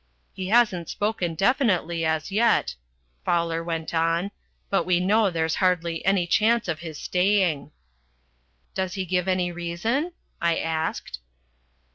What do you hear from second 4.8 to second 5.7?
we know there's